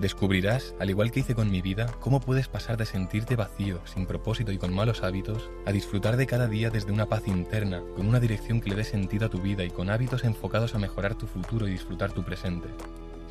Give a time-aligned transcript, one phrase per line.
[0.00, 4.06] Descubrirás, al igual que hice con mi vida, cómo puedes pasar de sentirte vacío, sin
[4.06, 8.08] propósito y con malos hábitos, a disfrutar de cada día desde una paz interna, con
[8.08, 11.14] una dirección que le dé sentido a tu vida y con hábitos enfocados a mejorar
[11.14, 12.68] tu futuro y disfrutar tu presente.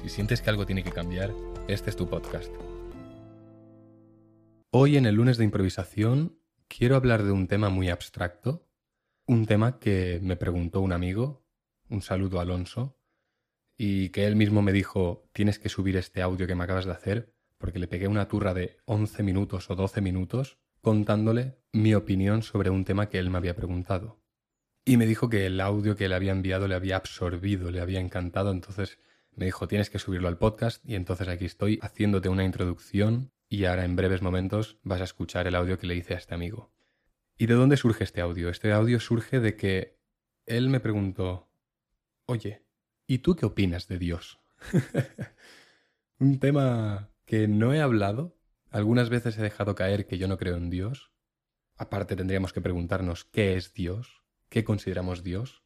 [0.02, 1.34] Si sientes que algo tiene que cambiar,
[1.68, 2.52] este es tu podcast.
[4.72, 8.66] Hoy en el lunes de improvisación quiero hablar de un tema muy abstracto,
[9.26, 11.46] un tema que me preguntó un amigo,
[11.90, 12.98] un saludo Alonso,
[13.86, 16.94] y que él mismo me dijo, tienes que subir este audio que me acabas de
[16.94, 22.44] hacer, porque le pegué una turra de 11 minutos o 12 minutos contándole mi opinión
[22.44, 24.22] sobre un tema que él me había preguntado.
[24.86, 28.00] Y me dijo que el audio que le había enviado le había absorbido, le había
[28.00, 29.00] encantado, entonces
[29.36, 33.66] me dijo, tienes que subirlo al podcast y entonces aquí estoy haciéndote una introducción y
[33.66, 36.72] ahora en breves momentos vas a escuchar el audio que le hice a este amigo.
[37.38, 38.48] ¿Y de dónde surge este audio?
[38.48, 40.00] Este audio surge de que
[40.46, 41.50] él me preguntó,
[42.28, 42.64] oye,
[43.06, 44.40] ¿Y tú qué opinas de Dios?
[46.20, 48.38] Un tema que no he hablado.
[48.70, 51.12] Algunas veces he dejado caer que yo no creo en Dios.
[51.76, 55.64] Aparte tendríamos que preguntarnos qué es Dios, qué consideramos Dios,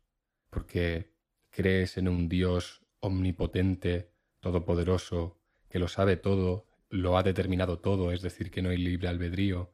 [0.50, 1.14] porque
[1.50, 8.22] crees en un Dios omnipotente, todopoderoso, que lo sabe todo, lo ha determinado todo, es
[8.22, 9.74] decir, que no hay libre albedrío,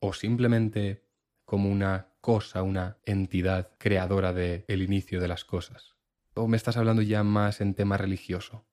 [0.00, 1.04] o simplemente
[1.44, 5.94] como una cosa, una entidad creadora del el inicio de las cosas.
[6.34, 8.66] ¿O me estás hablando ya más en tema religioso?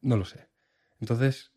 [0.00, 0.48] No lo sé.
[1.00, 1.52] Entonces,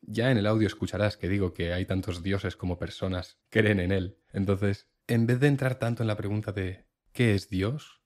[0.00, 3.92] ya en el audio escucharás que digo que hay tantos dioses como personas creen en
[3.92, 4.18] él.
[4.32, 8.00] Entonces, en vez de entrar tanto en la pregunta de ¿qué es Dios?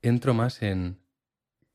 [0.00, 1.02] Entro más en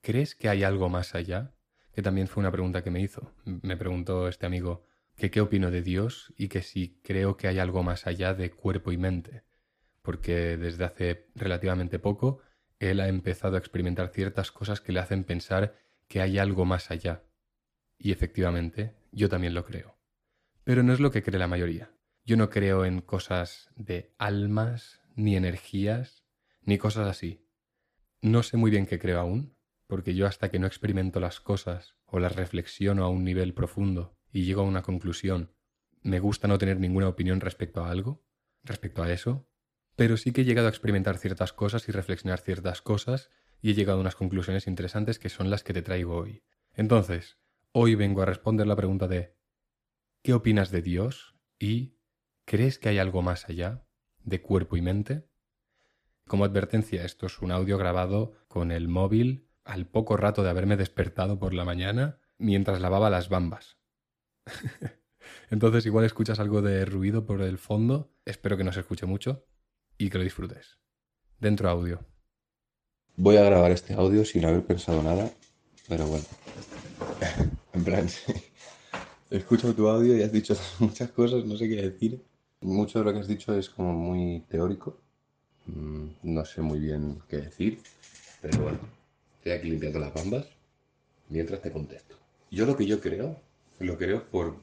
[0.01, 1.53] ¿crees que hay algo más allá?
[1.93, 3.33] Que también fue una pregunta que me hizo.
[3.45, 4.83] Me preguntó este amigo
[5.15, 8.51] que qué opino de Dios y que si creo que hay algo más allá de
[8.51, 9.43] cuerpo y mente.
[10.01, 12.39] Porque desde hace relativamente poco
[12.79, 15.75] él ha empezado a experimentar ciertas cosas que le hacen pensar
[16.07, 17.23] que hay algo más allá.
[17.97, 19.97] Y efectivamente, yo también lo creo.
[20.63, 21.91] Pero no es lo que cree la mayoría.
[22.23, 26.25] Yo no creo en cosas de almas, ni energías,
[26.61, 27.47] ni cosas así.
[28.21, 29.55] No sé muy bien qué creo aún,
[29.87, 34.17] porque yo hasta que no experimento las cosas o las reflexiono a un nivel profundo
[34.31, 35.53] y llego a una conclusión,
[36.01, 38.23] me gusta no tener ninguna opinión respecto a algo,
[38.63, 39.49] respecto a eso,
[39.97, 43.31] pero sí que he llegado a experimentar ciertas cosas y reflexionar ciertas cosas
[43.61, 46.43] y he llegado a unas conclusiones interesantes que son las que te traigo hoy.
[46.75, 47.39] Entonces,
[47.71, 49.35] hoy vengo a responder la pregunta de
[50.21, 51.35] ¿qué opinas de Dios?
[51.57, 51.97] y
[52.45, 53.87] ¿crees que hay algo más allá
[54.19, 55.27] de cuerpo y mente?
[56.27, 60.77] Como advertencia, esto es un audio grabado con el móvil al poco rato de haberme
[60.77, 63.79] despertado por la mañana mientras lavaba las bambas.
[65.49, 69.47] Entonces igual escuchas algo de ruido por el fondo, espero que no se escuche mucho,
[69.97, 70.77] y que lo disfrutes.
[71.39, 71.99] Dentro audio.
[73.15, 75.31] Voy a grabar este audio sin haber pensado nada,
[75.87, 76.25] pero bueno.
[77.73, 78.33] en plan, sí.
[79.29, 82.23] Escucho tu audio y has dicho muchas cosas, no sé qué decir.
[82.61, 84.97] Mucho de lo que has dicho es como muy teórico.
[85.65, 87.81] Mm, no sé muy bien qué decir,
[88.41, 88.79] pero bueno.
[89.37, 90.47] Estoy aquí limpiando las bambas
[91.29, 92.15] mientras te contesto.
[92.51, 93.39] Yo lo que yo creo,
[93.79, 94.55] lo creo por,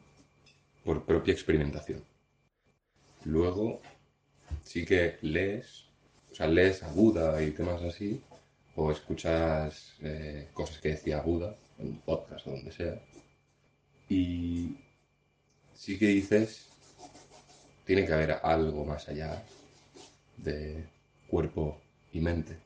[0.84, 2.02] por propia experimentación.
[3.24, 3.80] Luego
[4.64, 5.84] sí que lees,
[6.32, 8.20] o sea, lees a Buda y temas así,
[8.75, 13.00] o escuchas eh, cosas que decía Buda en podcast o donde sea,
[14.08, 14.76] y
[15.75, 16.66] sí que dices,
[17.84, 19.44] tiene que haber algo más allá
[20.38, 20.84] de
[21.28, 21.81] cuerpo
[22.12, 22.56] y mente.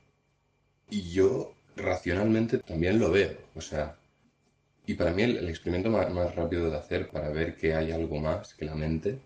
[0.91, 3.97] Y yo racionalmente también lo veo, o sea,
[4.87, 8.21] y para mí el, experimento más, más, rápido de hacer para ver que hay algo
[8.21, 9.19] más que la mente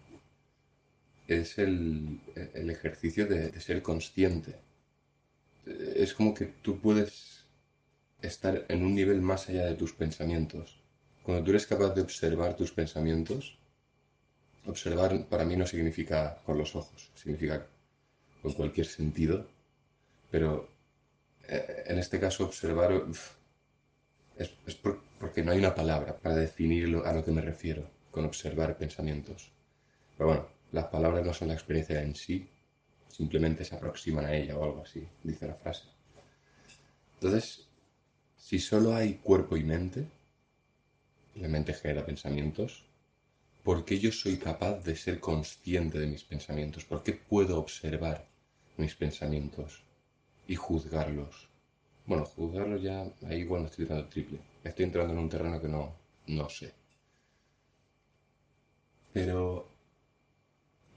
[1.29, 2.21] es el,
[2.55, 4.57] ejercicio de, ser consciente.
[5.67, 7.45] Es como que tú puedes
[8.21, 10.81] estar en un nivel más allá de tus pensamientos.
[11.23, 13.59] Cuando tú eres capaz de observar tus pensamientos,
[14.67, 17.67] observar para mí no significa con los ojos, significa
[18.43, 19.47] con cualquier sentido,
[20.31, 20.69] pero
[21.49, 23.05] eh, en este caso observar
[24.37, 24.79] es, es
[25.19, 29.51] porque no hay una palabra para definir a lo que me refiero con observar pensamientos.
[30.17, 32.49] Pero bueno, las palabras no son la experiencia en sí,
[33.09, 35.85] simplemente se aproximan a ella o algo así, dice la frase.
[37.15, 37.67] Entonces,
[38.37, 40.09] si solo hay cuerpo y mente,
[41.37, 42.85] la mente genera pensamientos,
[43.63, 46.85] ¿por qué yo soy capaz de ser consciente de mis pensamientos?
[46.85, 48.27] ¿Por qué puedo observar
[48.77, 49.83] mis pensamientos
[50.49, 51.49] y juzgarlos
[52.07, 54.41] Bueno, juzgarlo ya, ahí me estoy tirando triple.
[54.65, 55.95] Estoy entrando en un terreno que no,
[56.27, 56.75] no sé.
[59.13, 59.72] Pero,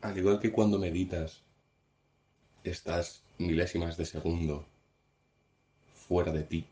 [0.06, 1.42] al igual que cuando meditas,
[2.64, 4.64] estás milésimas de segundo
[6.08, 6.66] fuera de ti.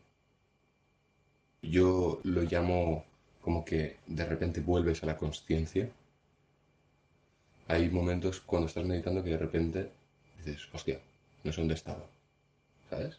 [1.62, 3.04] Yo lo llamo
[3.42, 5.90] como que de repente vuelves a la conciencia.
[7.66, 9.90] Hay momentos cuando estás meditando que de repente
[10.38, 11.00] dices, hostia,
[11.42, 12.04] no sé dónde estaba.
[12.88, 13.16] ¿Sabes?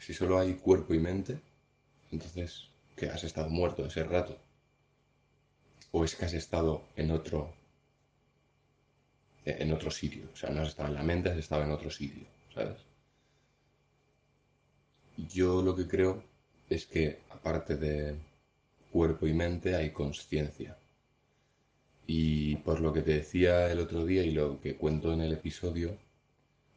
[0.00, 1.38] Si solo hay cuerpo y mente,
[2.10, 2.64] entonces,
[2.96, 3.08] ¿qué?
[3.08, 4.36] ¿Has estado muerto ese rato?
[5.92, 7.52] ¿O es que has estado en otro
[9.44, 10.28] en otro sitio?
[10.32, 12.24] O sea, no has estado en la mente, has estado en otro sitio,
[12.54, 12.78] ¿sabes?
[15.16, 16.22] Yo lo que creo
[16.68, 18.16] es que aparte de
[18.90, 20.76] cuerpo y mente hay conciencia.
[22.06, 25.32] Y por lo que te decía el otro día y lo que cuento en el
[25.32, 25.96] episodio,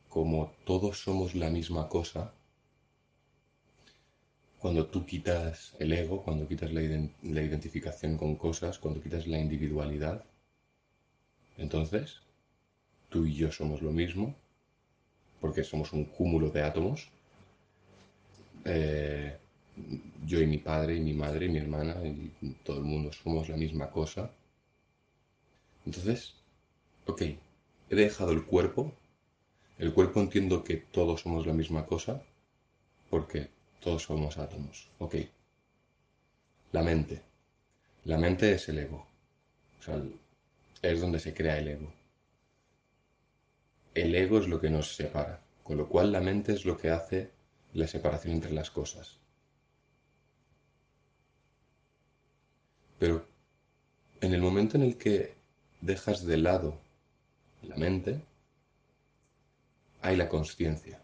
[0.10, 2.34] como todos somos la misma cosa,
[4.60, 10.26] cuando tú quitas el ego, cuando quitas la, identificación con cosas, cuando quitas la individualidad,
[11.58, 12.22] entonces
[13.18, 14.36] tú y yo somos lo mismo,
[15.42, 17.10] porque somos un cúmulo de átomos.
[18.64, 19.36] Eh,
[20.28, 22.32] yo y mi padre y mi madre y mi hermana y
[22.64, 24.30] todo el mundo somos la misma cosa.
[25.84, 26.36] Entonces,
[27.08, 27.22] ok,
[27.90, 28.94] he dejado el cuerpo.
[29.80, 32.22] El cuerpo entiendo que todos somos la misma cosa,
[33.10, 33.50] porque
[33.80, 34.90] todos somos átomos.
[35.00, 35.16] Ok.
[36.72, 37.24] La mente.
[38.06, 39.08] La mente es el ego.
[40.84, 41.97] Es donde se crea el ego.
[43.98, 46.92] El ego es lo que nos separa, con lo cual la mente es lo que
[46.92, 47.32] hace
[47.74, 49.18] la separación entre las cosas.
[53.00, 53.26] Pero
[54.22, 55.34] en el momento en el que
[55.82, 56.80] dejas de lado
[57.64, 58.22] la mente,
[60.04, 61.02] hay la conciencia.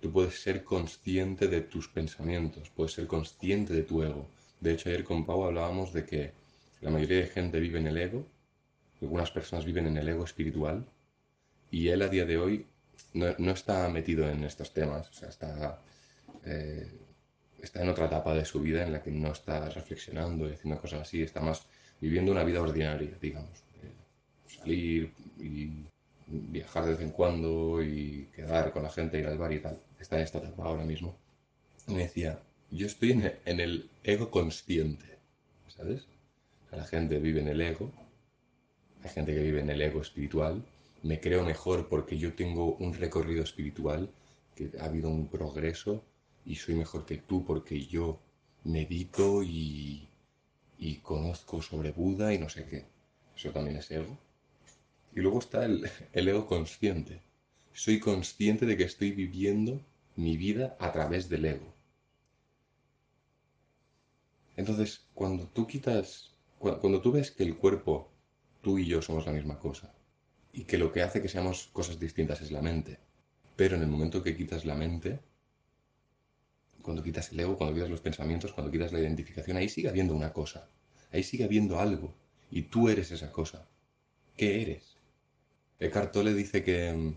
[0.00, 4.26] Tú puedes ser consciente de tus pensamientos, puedes ser consciente de tu ego.
[4.58, 6.32] De hecho, ayer con Pau hablábamos de que
[6.80, 8.26] la mayoría de gente vive en el ego,
[9.00, 10.84] algunas personas viven en el ego espiritual,
[11.70, 12.66] y él a día de hoy
[13.14, 15.80] no, está metido en estos temas, o sea, está,
[16.44, 16.90] eh,
[17.60, 20.80] está en otra etapa de su vida en la que no está reflexionando y haciendo
[20.80, 21.66] cosas así, está más
[22.00, 23.62] viviendo una vida ordinaria, digamos.
[24.46, 25.86] salir y
[26.26, 29.78] viajar de vez en cuando y quedar con la gente, ir al bar y tal.
[29.98, 31.16] Está en esta etapa ahora mismo.
[31.88, 32.38] Y me decía,
[32.70, 35.18] yo estoy en el ego consciente,
[35.68, 36.06] ¿sabes?
[36.76, 37.90] la gente vive en el ego,
[39.02, 40.62] hay gente que vive en el ego espiritual,
[41.02, 44.10] me creo mejor porque yo tengo un recorrido espiritual,
[44.54, 46.04] que ha habido un progreso
[46.44, 48.20] y soy mejor que tú porque yo
[48.64, 50.08] medito y,
[50.78, 52.86] y conozco sobre Buda y no sé qué.
[53.36, 54.18] Eso también es ego.
[55.14, 57.22] Y luego está el, el ego consciente.
[57.72, 59.80] Soy consciente de que estoy viviendo
[60.16, 61.72] mi vida a través del ego.
[64.56, 68.10] Entonces, cuando tú quitas, cuando, tú ves que el cuerpo,
[68.60, 69.94] tú y yo somos la misma cosa,
[70.52, 72.98] y que lo que hace que seamos cosas distintas es la mente,
[73.56, 75.20] pero en el momento que quitas la mente,
[76.82, 80.14] cuando quitas el ego, cuando quitas los pensamientos, cuando quitas la identificación, ahí sigue habiendo
[80.14, 80.68] una cosa,
[81.12, 82.14] ahí sigue habiendo algo,
[82.50, 83.66] y tú eres esa cosa.
[84.36, 84.96] ¿Qué eres?
[85.78, 87.16] Eckhart Tolle dice que mm,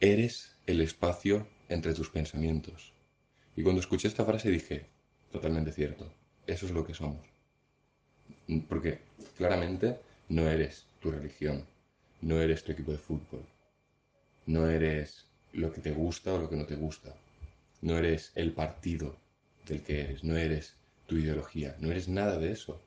[0.00, 2.92] eres el espacio entre tus pensamientos.
[3.56, 4.86] Y cuando escuché esta frase dije,
[5.32, 6.12] totalmente cierto,
[6.46, 7.26] eso es lo que somos.
[8.48, 9.00] Mm, porque
[9.36, 9.98] claramente
[10.28, 11.64] no eres tu religión,
[12.26, 13.46] no eres tu equipo de fútbol,
[14.46, 17.14] no eres lo que te gusta o lo que no te gusta,
[17.82, 19.14] no eres el partido
[19.64, 20.74] del que eres, no eres
[21.06, 22.82] tu ideología, no eres nada de eso.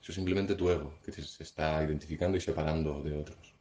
[0.00, 3.54] Eso es simplemente tu ego, que se está identificando y separando de otros.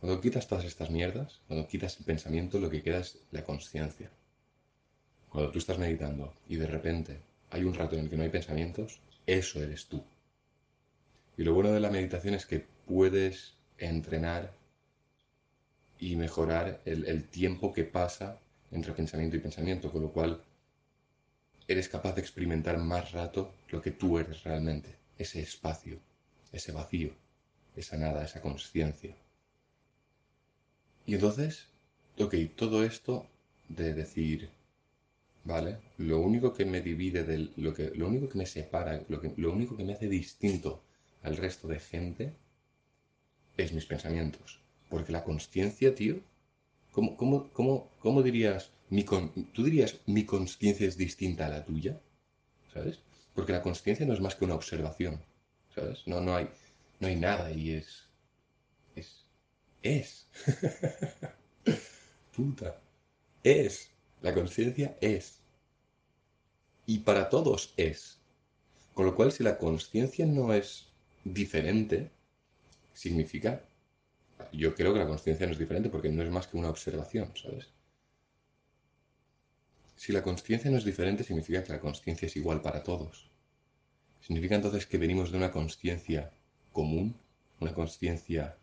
[0.00, 4.10] Cuando quitas todas estas mierdas, cuando quitas el pensamiento, lo que queda es la conciencia.
[5.28, 8.30] Cuando tú estás meditando y de repente hay un rato en el que no hay
[8.30, 10.02] pensamientos, eso eres tú.
[11.40, 14.52] Y lo bueno de la meditación es que puedes entrenar
[15.98, 18.38] y mejorar el, tiempo que pasa
[18.70, 20.42] entre pensamiento y pensamiento, con lo cual
[21.66, 25.98] eres capaz de experimentar más rato lo que tú eres realmente ese espacio,
[26.52, 27.12] ese vacío,
[27.74, 29.16] esa nada, esa conciencia.
[31.06, 31.68] Y entonces,
[32.18, 33.26] ok, todo esto
[33.70, 34.50] de decir,
[35.44, 35.78] ¿vale?
[35.96, 39.32] Lo único que me divide del, lo que, lo único que me separa, lo, que,
[39.38, 40.82] lo único que me hace distinto
[41.22, 42.34] al resto de gente
[43.56, 44.60] es mis pensamientos.
[44.88, 46.20] Porque la conciencia, tío,
[46.92, 52.00] ¿cómo, cómo, cómo, cómo dirías, mi tú dirías mi conciencia es distinta a la tuya?
[52.72, 53.00] ¿Sabes?
[53.34, 55.22] Porque la conciencia no es más que una observación,
[55.74, 56.06] ¿sabes?
[56.06, 56.48] No, no, hay,
[56.98, 58.08] no hay nada y es,
[58.96, 59.24] es
[59.82, 60.28] es.
[62.36, 62.80] Puta.
[63.42, 63.90] Es.
[64.20, 65.40] La conciencia es.
[66.86, 68.18] Y para todos es.
[68.94, 70.89] Con lo cual, si la conciencia no es
[71.24, 72.10] diferente,
[72.94, 73.62] significa...
[74.52, 77.30] Yo creo que la conciencia no es diferente porque no es más que una observación,
[77.36, 77.68] ¿sabes?
[79.96, 83.30] Si la conciencia no es diferente, significa que la conciencia es igual para todos.
[84.22, 86.32] Significa entonces que venimos de una conciencia
[86.72, 87.14] común,
[87.60, 88.56] una conciencia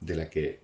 [0.00, 0.62] de la que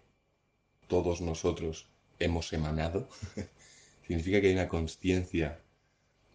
[0.88, 1.86] todos nosotros
[2.18, 3.08] hemos emanado.
[4.06, 5.60] significa que hay una conciencia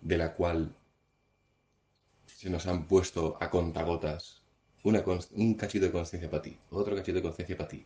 [0.02, 0.76] de la cual
[2.28, 4.42] se nos han puesto a contagotas
[4.84, 7.86] un cachito de conciencia para ti, otro cachito de conciencia para ti.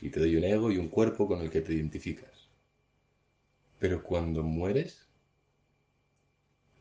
[0.00, 2.48] Y te doy un ego y un cuerpo con el que te identificas.
[3.78, 5.06] Pero cuando mueres,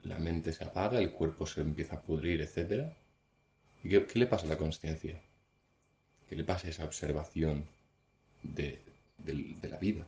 [0.03, 2.91] la mente se apaga, el cuerpo se empieza a pudrir, etc.
[3.83, 5.21] ¿Y qué, le pasa a la conciencia?
[6.29, 7.65] ¿Qué le pasa a esa observación
[8.43, 8.79] de,
[9.17, 10.05] de la vida?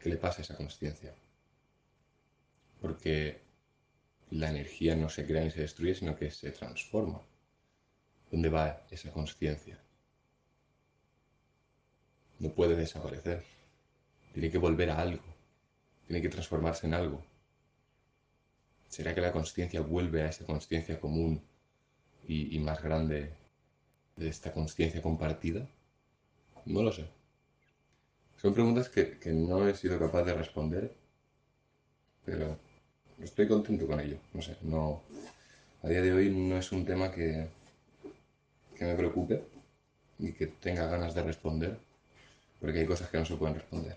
[0.00, 1.14] ¿Qué le pasa a esa conciencia?
[2.80, 3.38] Porque
[4.30, 7.20] la energía no se crea ni se destruye, sino que se transforma.
[8.34, 9.78] ¿Dónde va esa conciencia?
[12.40, 13.44] No puede desaparecer.
[14.32, 15.22] Tiene que volver a algo.
[16.08, 17.24] Tiene que transformarse en algo.
[18.88, 21.44] ¿Será que la conciencia vuelve a esa conciencia común
[22.26, 23.32] y, más grande
[24.16, 25.68] de esta conciencia compartida?
[26.64, 27.06] No lo sé.
[28.42, 30.92] Son preguntas que, no he sido capaz de responder,
[32.24, 32.58] pero
[33.22, 34.18] estoy contento con ello.
[34.32, 35.04] No sé, no,
[35.84, 37.48] a día de hoy no es un tema que,
[38.74, 39.42] que me preocupe
[40.18, 41.78] y que tenga ganas de responder,
[42.60, 43.96] porque hay cosas que no se pueden responder.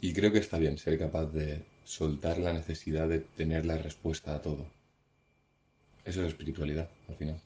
[0.00, 4.34] Y creo que está bien ser capaz de soltar la necesidad de tener la respuesta
[4.34, 4.66] a todo.
[6.04, 7.40] Eso es espiritualidad, al final.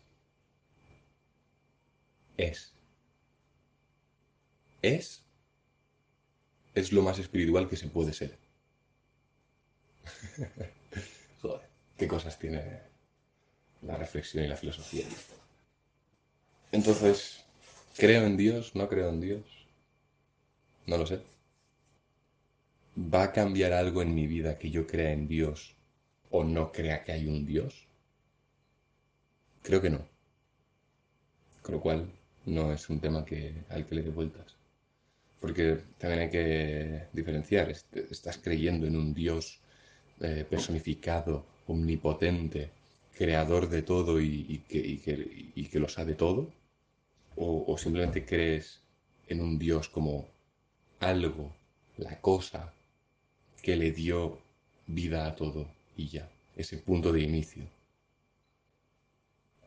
[2.37, 2.73] Es.
[4.83, 5.23] Es.
[6.75, 8.37] Es lo más espiritual que se puede ser.
[11.43, 12.81] Joder, qué cosas tiene
[13.83, 15.07] la reflexión y la filosofía.
[16.75, 17.45] Entonces,
[17.97, 18.75] ¿creo en Dios?
[18.75, 19.45] ¿No creo en Dios?
[20.87, 21.21] No lo sé.
[22.97, 25.77] ¿Va a cambiar algo en mi vida que yo crea en Dios
[26.33, 27.87] o no crea que hay un Dios?
[29.63, 30.01] Creo que no.
[31.63, 32.11] Con lo cual,
[32.45, 34.57] no es un tema que, al que le dé vueltas.
[35.39, 37.71] Porque también hay que diferenciar.
[37.71, 39.61] Estás creyendo en un Dios
[40.21, 42.73] eh, personificado, omnipotente,
[43.17, 46.51] creador de todo y, que, lo sabe todo?
[47.37, 48.81] ¿O, simplemente crees
[49.29, 50.29] en un Dios como
[51.01, 51.53] algo,
[51.97, 52.73] la cosa,
[53.63, 54.39] que le dio
[54.87, 57.65] vida a todo y ya, ese punto de inicio?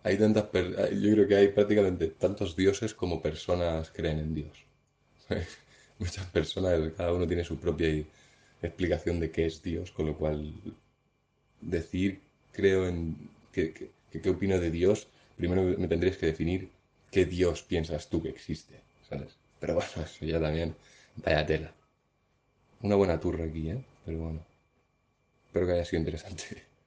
[0.03, 4.57] Hay tantas, yo creo que hay prácticamente tantos dioses como personas creen en Dios.
[5.99, 8.05] Muchas personas, cada uno tiene su propia
[8.61, 10.53] explicación de qué es Dios, con lo cual
[11.59, 12.21] decir,
[12.51, 13.17] creo en,
[13.51, 16.69] qué, qué, opino de Dios, primero me tendrías que definir
[17.11, 19.37] qué Dios piensas tú que existe, ¿sabes?
[19.59, 20.75] Pero bueno, eso ya también,
[21.17, 21.73] vaya tela.
[22.81, 23.83] Una buena turra aquí, ¿eh?
[24.05, 24.45] Pero bueno,
[25.47, 26.43] espero que haya sido interesante.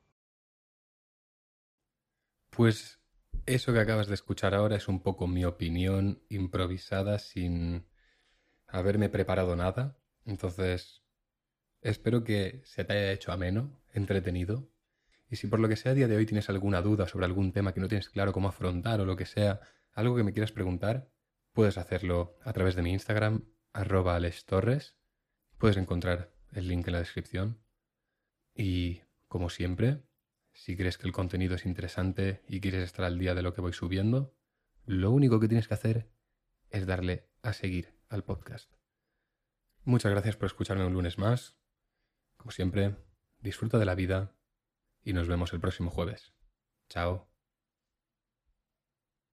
[2.50, 2.98] Pues
[3.46, 7.86] eso que acabas de escuchar ahora es un poco mi opinión improvisada sin
[8.66, 9.96] haberme preparado nada.
[10.26, 11.00] Entonces,
[11.82, 14.68] Espero que se te haya hecho ameno, entretenido.
[15.30, 17.52] Y si por lo que sea a día de hoy tienes alguna duda sobre algún
[17.52, 19.60] tema que no tienes claro cómo afrontar o lo que sea,
[19.92, 21.10] algo que me quieras preguntar,
[21.52, 24.96] puedes hacerlo a través de mi Instagram, arroba Torres.
[25.58, 27.62] Puedes encontrar el link en la descripción.
[28.54, 30.02] Y, como siempre,
[30.52, 33.60] si crees que el contenido es interesante y quieres estar al día de lo que
[33.60, 34.34] voy subiendo,
[34.84, 36.10] lo único que tienes que hacer
[36.70, 38.72] es darle a seguir al podcast.
[39.84, 41.56] Muchas gracias por escucharme un lunes más.
[42.36, 42.96] Como siempre,
[43.38, 44.36] disfruta de la vida
[45.02, 46.34] y nos vemos el próximo jueves.
[46.88, 47.29] Chao.